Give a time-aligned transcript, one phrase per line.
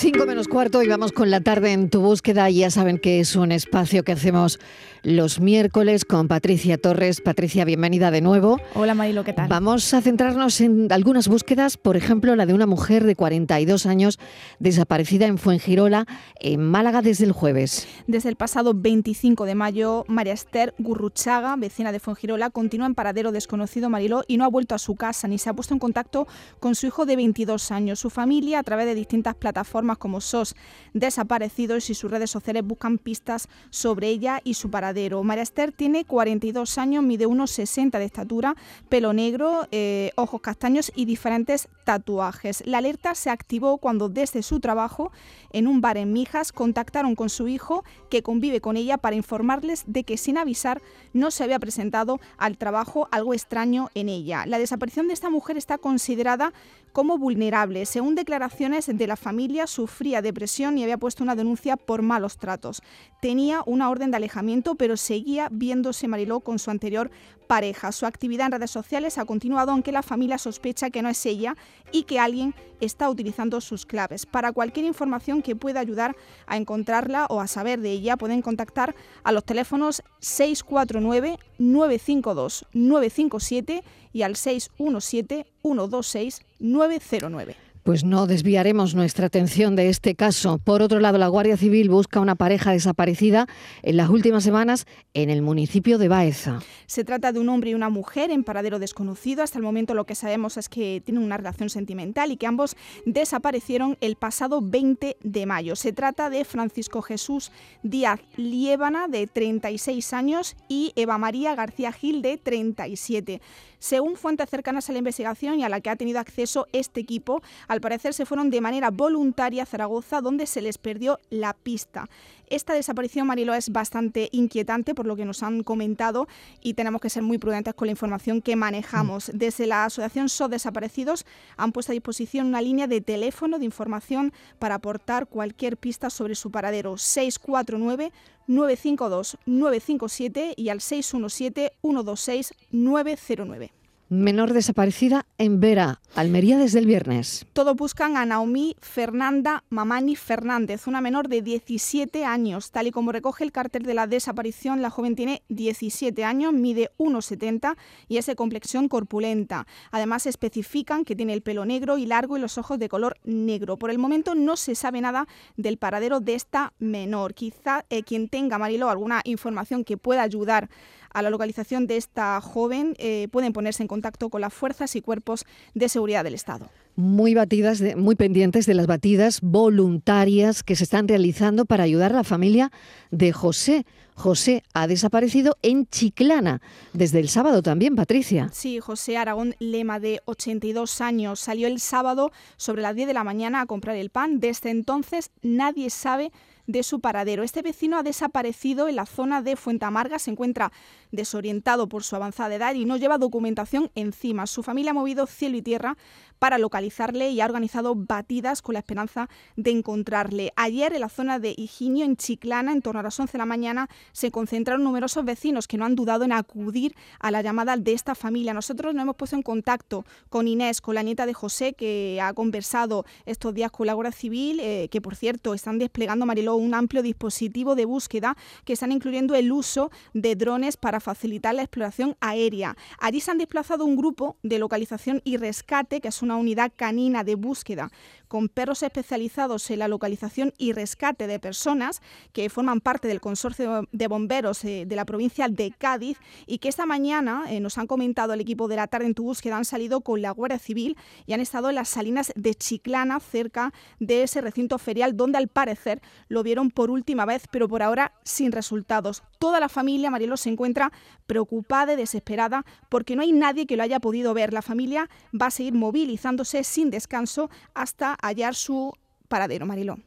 [0.00, 2.48] Cinco menos cuarto y vamos con la tarde en tu búsqueda.
[2.50, 4.60] Ya saben que es un espacio que hacemos
[5.02, 7.20] los miércoles con Patricia Torres.
[7.20, 8.60] Patricia, bienvenida de nuevo.
[8.74, 9.48] Hola Marilo, ¿qué tal?
[9.48, 14.20] Vamos a centrarnos en algunas búsquedas, por ejemplo, la de una mujer de 42 años
[14.60, 16.06] desaparecida en Fuengirola,
[16.38, 17.88] en Málaga, desde el jueves.
[18.06, 23.32] Desde el pasado 25 de mayo, María Esther Gurruchaga, vecina de Fuengirola, continúa en paradero
[23.32, 26.28] desconocido Mariló y no ha vuelto a su casa ni se ha puesto en contacto
[26.60, 27.98] con su hijo de 22 años.
[27.98, 30.54] Su familia, a través de distintas plataformas, como SOS
[30.92, 35.22] desaparecidos y sus redes sociales buscan pistas sobre ella y su paradero.
[35.22, 38.56] María Esther tiene 42 años, mide unos 60 de estatura,
[38.88, 42.62] pelo negro, eh, ojos castaños y diferentes tatuajes.
[42.66, 45.12] La alerta se activó cuando desde su trabajo
[45.52, 49.84] en un bar en Mijas contactaron con su hijo que convive con ella para informarles
[49.86, 54.44] de que sin avisar no se había presentado al trabajo algo extraño en ella.
[54.46, 56.52] La desaparición de esta mujer está considerada
[56.92, 57.86] como vulnerable.
[57.86, 62.82] Según declaraciones de la familia, sufría depresión y había puesto una denuncia por malos tratos.
[63.20, 67.10] Tenía una orden de alejamiento, pero seguía viéndose Mariló con su anterior
[67.48, 67.90] pareja.
[67.90, 71.56] Su actividad en redes sociales ha continuado, aunque la familia sospecha que no es ella
[71.90, 74.26] y que alguien está utilizando sus claves.
[74.26, 76.14] Para cualquier información que pueda ayudar
[76.46, 83.82] a encontrarla o a saber de ella, pueden contactar a los teléfonos 649 952 957
[84.12, 90.58] y al 617 126 909 pues no desviaremos nuestra atención de este caso.
[90.58, 93.46] Por otro lado, la Guardia Civil busca una pareja desaparecida
[93.80, 96.58] en las últimas semanas en el municipio de Baeza.
[96.84, 99.42] Se trata de un hombre y una mujer en paradero desconocido.
[99.42, 102.76] Hasta el momento lo que sabemos es que tienen una relación sentimental y que ambos
[103.06, 105.74] desaparecieron el pasado 20 de mayo.
[105.74, 112.20] Se trata de Francisco Jesús Díaz Liébana, de 36 años, y Eva María García Gil,
[112.20, 113.40] de 37.
[113.78, 117.42] Según fuentes cercanas a la investigación y a la que ha tenido acceso este equipo,
[117.68, 122.08] al parecer se fueron de manera voluntaria a Zaragoza, donde se les perdió la pista.
[122.50, 126.28] Esta desaparición, Marilo, es bastante inquietante por lo que nos han comentado
[126.62, 129.28] y tenemos que ser muy prudentes con la información que manejamos.
[129.28, 129.36] Mm.
[129.36, 134.32] Desde la Asociación SOS Desaparecidos han puesto a disposición una línea de teléfono de información
[134.58, 138.12] para aportar cualquier pista sobre su paradero 649
[138.46, 143.77] 952 957 y al 617 126 909
[144.08, 147.46] menor desaparecida en Vera, Almería desde el viernes.
[147.52, 152.70] Todos buscan a Naomi Fernanda Mamani Fernández, una menor de 17 años.
[152.70, 156.90] Tal y como recoge el cartel de la desaparición, la joven tiene 17 años, mide
[156.98, 157.76] 1,70
[158.08, 159.66] y es de complexión corpulenta.
[159.90, 163.76] Además, especifican que tiene el pelo negro y largo y los ojos de color negro.
[163.76, 167.34] Por el momento no se sabe nada del paradero de esta menor.
[167.34, 170.70] Quizá eh, quien tenga, Marilo, alguna información que pueda ayudar
[171.10, 173.97] a la localización de esta joven eh, pueden ponerse en contacto
[174.30, 175.44] con las fuerzas y cuerpos
[175.74, 181.06] de seguridad del Estado muy batidas, muy pendientes de las batidas voluntarias que se están
[181.06, 182.72] realizando para ayudar a la familia
[183.12, 183.86] de José.
[184.16, 186.60] José ha desaparecido en Chiclana
[186.92, 188.50] desde el sábado también, Patricia.
[188.52, 193.22] Sí, José Aragón Lema, de 82 años, salió el sábado sobre las 10 de la
[193.22, 194.40] mañana a comprar el pan.
[194.40, 196.32] Desde entonces nadie sabe
[196.68, 197.42] de su paradero.
[197.42, 200.70] Este vecino ha desaparecido en la zona de Fuentamarga, se encuentra
[201.10, 204.46] desorientado por su avanzada edad y no lleva documentación encima.
[204.46, 205.96] Su familia ha movido cielo y tierra
[206.38, 210.52] para localizarle y ha organizado batidas con la esperanza de encontrarle.
[210.56, 213.46] Ayer en la zona de Higinio, en Chiclana, en torno a las 11 de la
[213.46, 217.94] mañana, se concentraron numerosos vecinos que no han dudado en acudir a la llamada de
[217.94, 218.54] esta familia.
[218.54, 222.34] Nosotros nos hemos puesto en contacto con Inés, con la nieta de José, que ha
[222.34, 226.74] conversado estos días con la Guardia Civil, eh, que por cierto están desplegando, Mariló, un
[226.74, 232.16] amplio dispositivo de búsqueda que están incluyendo el uso de drones para facilitar la exploración
[232.20, 232.76] aérea.
[232.98, 237.24] Allí se han desplazado un grupo de localización y rescate, que es una unidad canina
[237.24, 237.90] de búsqueda
[238.28, 242.00] con perros especializados en la localización y rescate de personas
[242.32, 246.68] que forman parte del consorcio de bomberos eh, de la provincia de Cádiz y que
[246.68, 249.64] esta mañana eh, nos han comentado el equipo de la tarde en tu búsqueda han
[249.64, 254.22] salido con la Guardia Civil y han estado en las salinas de Chiclana cerca de
[254.22, 258.52] ese recinto ferial donde al parecer lo vieron por última vez pero por ahora sin
[258.52, 259.22] resultados.
[259.38, 260.92] Toda la familia Marielo se encuentra
[261.26, 264.52] preocupada y desesperada porque no hay nadie que lo haya podido ver.
[264.52, 265.08] La familia
[265.38, 268.92] va a seguir movilizándose sin descanso hasta hallar su
[269.28, 269.98] paradero, Mariló.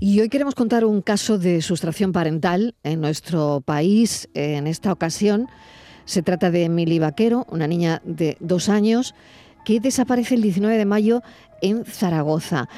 [0.00, 4.28] Y hoy queremos contar un caso de sustracción parental en nuestro país.
[4.34, 5.48] En esta ocasión
[6.04, 9.14] se trata de Emily Vaquero, una niña de dos años
[9.64, 11.22] que desaparece el 19 de mayo
[11.60, 12.68] en Zaragoza.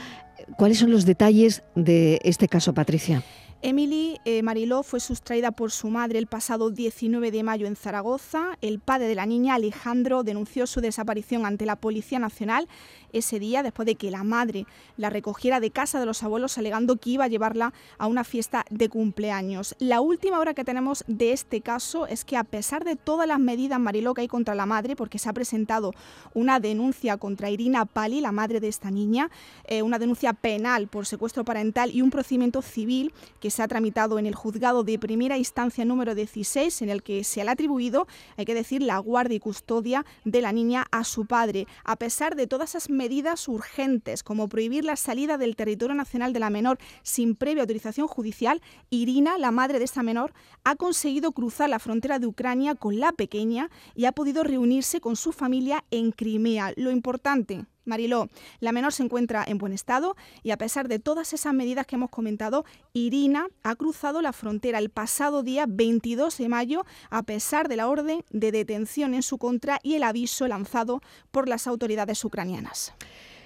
[0.58, 3.22] ¿Cuáles son los detalles de este caso, Patricia?
[3.66, 8.58] Emily eh, Mariló fue sustraída por su madre el pasado 19 de mayo en Zaragoza.
[8.60, 12.68] El padre de la niña, Alejandro, denunció su desaparición ante la Policía Nacional
[13.14, 14.66] ese día después de que la madre
[14.98, 18.66] la recogiera de casa de los abuelos alegando que iba a llevarla a una fiesta
[18.68, 19.76] de cumpleaños.
[19.78, 23.38] La última hora que tenemos de este caso es que a pesar de todas las
[23.38, 25.92] medidas Mariló que hay contra la madre, porque se ha presentado
[26.34, 29.30] una denuncia contra Irina Pali, la madre de esta niña,
[29.64, 34.18] eh, una denuncia penal por secuestro parental y un procedimiento civil que se ha tramitado
[34.18, 38.08] en el juzgado de primera instancia número 16, en el que se le ha atribuido,
[38.36, 41.66] hay que decir, la guardia y custodia de la niña a su padre.
[41.84, 46.40] A pesar de todas esas medidas urgentes, como prohibir la salida del territorio nacional de
[46.40, 48.60] la menor sin previa autorización judicial,
[48.90, 50.32] Irina, la madre de esta menor,
[50.64, 55.14] ha conseguido cruzar la frontera de Ucrania con la pequeña y ha podido reunirse con
[55.14, 56.72] su familia en Crimea.
[56.76, 58.28] Lo importante, Mariló,
[58.60, 61.96] la menor se encuentra en buen estado y a pesar de todas esas medidas que
[61.96, 67.68] hemos comentado, Irina ha cruzado la frontera el pasado día 22 de mayo a pesar
[67.68, 71.00] de la orden de detención en su contra y el aviso lanzado
[71.30, 72.92] por las autoridades ucranianas.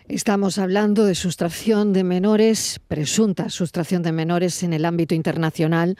[0.08, 5.96] Estamos hablando de sustracción de menores, presunta sustracción de menores en el ámbito internacional.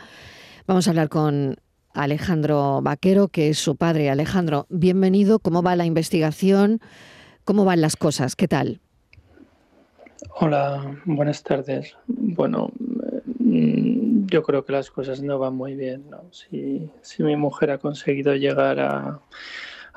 [0.66, 1.56] Vamos a hablar con
[1.92, 4.08] Alejandro Vaquero, que es su padre.
[4.08, 5.40] Alejandro, bienvenido.
[5.40, 6.80] ¿Cómo va la investigación?
[7.48, 8.36] ¿Cómo van las cosas?
[8.36, 8.78] ¿Qué tal?
[10.38, 11.96] Hola, buenas tardes.
[12.06, 12.70] Bueno,
[13.38, 16.04] mm, yo creo que las cosas no van muy bien.
[16.30, 19.22] Si, mi mujer ha conseguido llegar a,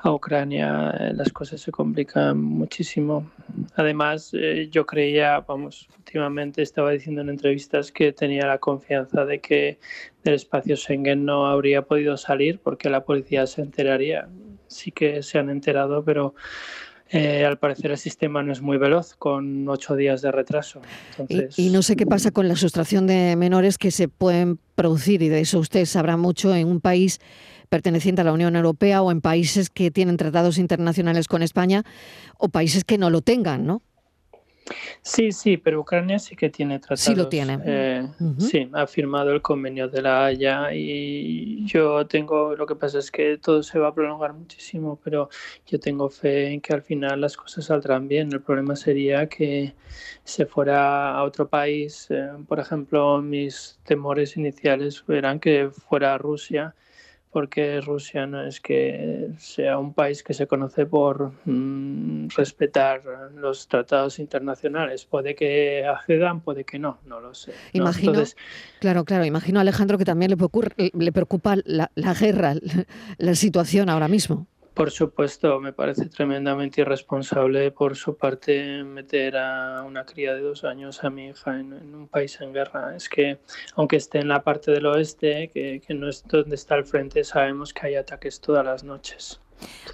[0.06, 3.30] Ucrania, eh, las cosas se complican muchísimo.
[3.76, 9.42] Además, eh, yo creía, vamos, últimamente estaba diciendo en entrevistas que tenía la confianza de
[9.42, 9.78] que
[10.24, 14.30] del espacio Schengen no habría podido salir porque la policía se enteraría.
[14.68, 16.34] Sí que se han enterado, pero
[17.12, 20.82] eh, al parecer el sistema no es muy veloz, con ocho días de retraso.
[21.58, 25.30] Y, no sé qué pasa con la sustracción de menores que se pueden producir, y
[25.30, 27.20] de eso usted sabrá mucho, en un país
[27.68, 31.84] perteneciente a la Unión Europea o en países que tienen tratados internacionales con España
[32.38, 33.82] o países que no lo tengan, ¿no?
[35.02, 37.02] Sí, sí, pero Ucrania sí que tiene tratados.
[37.02, 37.60] Sí lo tiene.
[37.66, 43.00] Eh, sí, ha firmado el convenio de la Haya y yo tengo, lo que pasa
[43.00, 45.30] es que todo se va a prolongar muchísimo, pero
[45.66, 48.32] yo tengo fe en que al final las cosas saldrán bien.
[48.32, 49.74] El problema sería que
[50.24, 56.18] se fuera a otro país, eh, por ejemplo, mis temores iniciales eran que fuera a
[56.18, 56.76] Rusia
[57.32, 63.02] porque Rusia no es que sea un país que se conoce por mm, respetar
[63.36, 65.06] los tratados internacionales.
[65.06, 67.54] Puede que accedan, puede que no, no lo sé.
[67.72, 68.22] Imagino,
[68.80, 72.54] claro, claro, imagino Alejandro que también le, le preocupa la, la guerra,
[73.18, 74.48] la situación ahora mismo.
[74.82, 80.64] Por supuesto, me parece tremendamente irresponsable por su parte meter a una cría de dos
[80.64, 82.96] años a mi hija en, un país en guerra.
[82.96, 83.38] Es que,
[83.76, 87.76] aunque esté en la parte del oeste, que, no es donde está el frente, sabemos
[87.76, 89.40] que hay ataques todas las noches.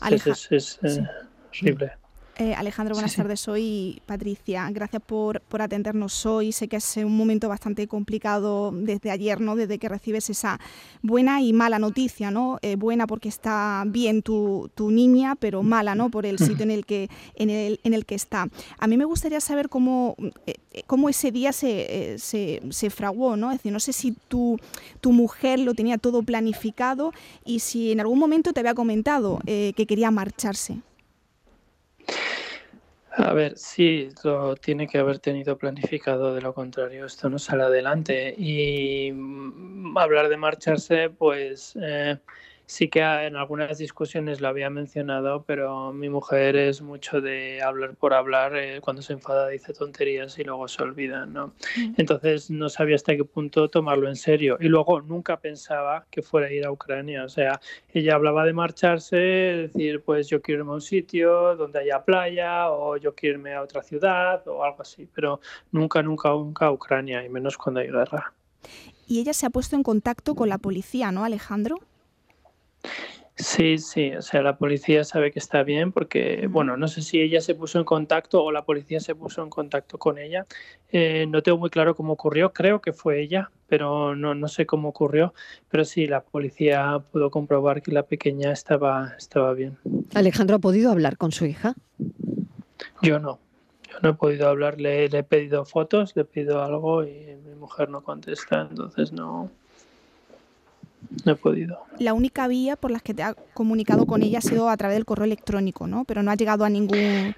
[0.02, 1.08] Entonces es, es eh,
[1.50, 1.92] horrible.
[2.40, 3.40] Eh, Alejandro, buenas tardes.
[3.40, 4.70] Soy Patricia.
[4.72, 6.52] Gracias por, por, atendernos hoy.
[6.52, 9.56] Sé que es un momento bastante complicado desde ayer, ¿no?
[9.56, 10.60] Desde que recibes esa
[11.02, 12.60] buena y mala noticia, ¿no?
[12.62, 16.12] Eh, buena porque está bien tu, tu, niña, pero mala, ¿no?
[16.12, 18.48] Por el sitio en el que, en el, en el que está.
[18.78, 23.50] A mí me gustaría saber cómo, eh, cómo ese día se, se, se, fraguó, ¿no?
[23.50, 24.60] Es decir, no sé si tu,
[25.02, 27.14] tu mujer lo tenía todo planificado
[27.46, 30.82] y si en algún momento te había comentado que quería marcharse.
[33.18, 37.64] A ver, sí, lo tiene que haber tenido planificado, de lo contrario, esto no sale
[37.64, 38.36] adelante.
[38.38, 42.20] Y mm, hablar de marcharse, pues eh,
[42.70, 47.96] Sí que en algunas discusiones lo había mencionado, pero mi mujer es mucho de hablar
[47.96, 48.58] por hablar.
[48.58, 51.54] Eh, cuando se enfada dice tonterías y luego se olvida, ¿no?
[51.78, 51.94] Mm.
[51.96, 54.58] Entonces no sabía hasta qué punto tomarlo en serio.
[54.60, 57.24] Y luego nunca pensaba que fuera a ir a Ucrania.
[57.24, 57.62] O sea,
[57.94, 62.70] ella hablaba de marcharse, decir, pues yo quiero irme a un sitio donde haya playa
[62.70, 65.08] o yo quiero irme a otra ciudad o algo así.
[65.16, 65.40] Pero
[65.72, 68.34] nunca, nunca, nunca a Ucrania y menos cuando hay guerra.
[69.08, 71.80] Y ella se ha puesto en contacto con la policía, ¿no, Alejandro?
[73.40, 77.22] Sí, sí, o sea, la policía sabe que está bien porque, bueno, no sé si
[77.22, 80.48] ella se puso en contacto o la policía se puso en contacto con ella.
[80.92, 84.66] Eh, no tengo muy claro cómo ocurrió, creo que fue ella, pero no, no sé
[84.66, 85.36] cómo ocurrió.
[85.70, 89.78] Pero sí, la policía pudo comprobar que la pequeña estaba, estaba bien.
[90.16, 91.76] Alejandro, ¿ha podido hablar con su hija?
[93.04, 93.38] Yo no,
[93.88, 97.38] yo no he podido hablar, le, le he pedido fotos, le he pedido algo y
[97.46, 99.52] mi mujer no contesta, entonces no,
[101.26, 101.80] no he podido.
[102.00, 104.98] La única vía por la que te ha comunicado con ella ha sido a través
[104.98, 106.06] del correo electrónico, ¿no?
[106.06, 107.36] Pero no ha llegado a ningún...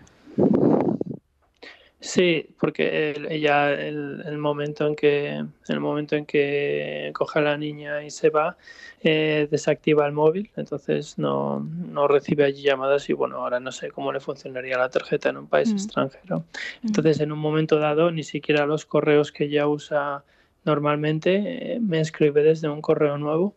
[2.02, 7.58] Sí, porque ella el, el, momento en que el momento en que coge a la
[7.58, 8.56] niña y se va
[9.04, 13.92] eh, desactiva el móvil, entonces no, no, recibe allí llamadas y bueno ahora no sé
[13.92, 15.76] cómo le funcionaría la tarjeta en un país mm.
[15.76, 16.46] extranjero.
[16.84, 20.24] Entonces en un momento dado ni siquiera los correos que ella usa
[20.66, 23.56] normalmente eh, me escribe desde un correo nuevo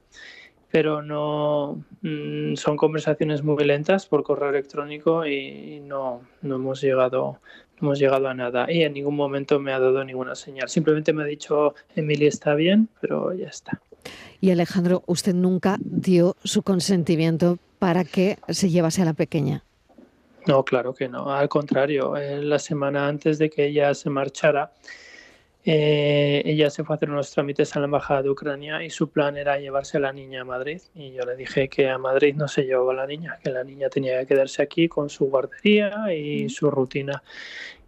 [0.72, 7.38] pero no mm, son conversaciones muy lentas por correo electrónico y, no, no hemos llegado
[7.80, 10.68] hemos llegado a nada y en ningún momento me ha dado ninguna señal.
[10.68, 13.80] Simplemente me ha dicho, Emily está bien, pero ya está.
[14.40, 19.64] Y Alejandro, usted nunca dio su consentimiento para que se llevase a la pequeña.
[20.46, 21.32] No, claro que no.
[21.32, 24.72] Al contrario, eh, la semana antes de que ella se marchara,
[25.64, 29.10] eh, ella se fue a hacer unos trámites a la Embajada de Ucrania y su
[29.10, 30.80] plan era llevarse a la niña a Madrid.
[30.94, 33.88] Y yo le dije que a Madrid no se llevaba la niña, que la niña
[33.88, 37.22] tenía que quedarse aquí con su guardería y su rutina.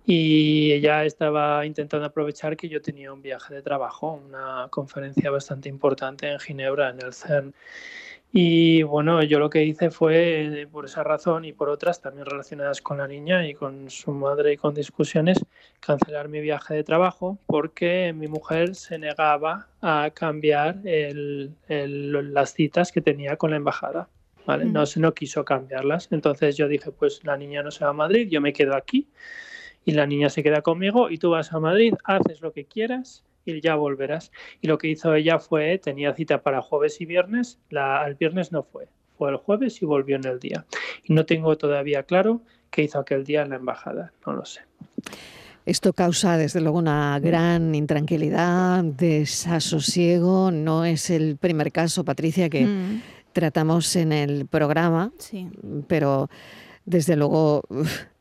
[0.07, 5.69] Y ella estaba intentando aprovechar que yo tenía un viaje de trabajo, una conferencia bastante
[5.69, 7.55] importante en Ginebra, en el CERN.
[8.37, 12.83] Y bueno, yo lo que hice fue, por esa razón y por otras también relacionadas
[12.83, 15.39] con la niña y con su madre y con discusiones,
[15.79, 20.81] cancelar mi viaje de trabajo porque mi mujer se negaba a cambiar
[21.69, 24.09] las citas que tenía con la embajada.
[24.45, 24.65] ¿vale?
[24.65, 26.09] No, se no quiso cambiarlas.
[26.11, 29.07] Entonces yo dije, pues la niña no se va a Madrid, yo me quedo aquí
[29.85, 33.23] y la niña se queda conmigo y tú vas a Madrid, haces lo que quieras
[33.45, 34.33] y ya volverás.
[34.61, 38.53] Y lo que hizo ella fue, tenía cita para jueves y viernes, la, el viernes
[38.53, 40.65] no fue, fue el jueves y volvió en el día.
[41.05, 44.61] Y no tengo todavía claro qué hizo aquel día en la embajada, no lo sé.
[45.67, 50.51] Esto causa desde luego una gran intranquilidad, desasosiego.
[50.51, 53.03] No es el primer caso, Patricia, que mm.
[53.33, 55.49] tratamos en el programa, sí.
[55.87, 56.29] pero
[56.85, 57.63] desde luego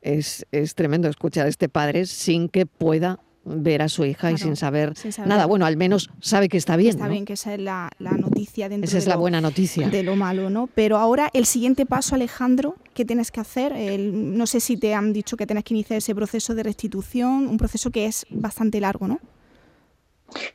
[0.02, 4.38] es, es tremendo escuchar a este padre sin que pueda ver a su hija y
[4.38, 4.94] sin saber,
[5.26, 5.46] nada.
[5.46, 6.92] Bueno, al menos sabe que está bien.
[6.92, 9.90] Está bien, que esa es la, noticia dentro esa es la buena noticia.
[9.90, 10.68] de lo malo, ¿no?
[10.74, 13.74] Pero ahora el siguiente paso, Alejandro, ¿qué tienes que hacer?
[14.00, 17.58] no sé si te han dicho que tienes que iniciar ese proceso de restitución, un
[17.58, 19.20] proceso que es bastante largo, ¿no?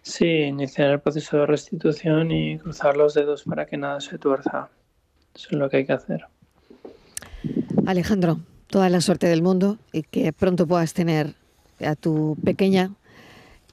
[0.03, 4.69] Sí, iniciar el proceso de restitución y cruzar los dedos para que nada se tuerza.
[5.35, 6.25] Eso es lo que hay que hacer.
[7.87, 11.35] Alejandro, toda la suerte del mundo y que pronto puedas tener
[11.81, 12.93] a tu pequeña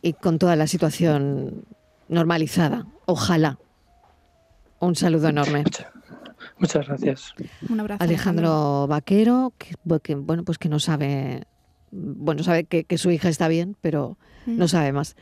[0.02, 1.66] y con toda la situación
[2.08, 2.86] normalizada.
[3.06, 3.58] Ojalá.
[4.80, 5.64] Un saludo enorme.
[6.58, 7.34] Muchas, gracias.
[7.70, 8.04] Un abrazo.
[8.04, 9.76] Alejandro Vaquero, que,
[10.16, 11.44] bueno, pues que no sabe,
[11.92, 15.16] bueno, sabe que, su hija está bien, pero no sabe más.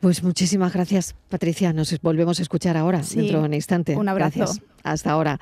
[0.00, 1.72] Pues muchísimas gracias, Patricia.
[1.72, 3.96] Nos volvemos a escuchar ahora, dentro de un instante.
[3.96, 4.38] Un abrazo.
[4.38, 4.62] Gracias.
[4.82, 5.40] Hasta ahora.